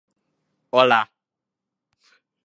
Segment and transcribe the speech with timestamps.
[0.69, 1.01] โอล่า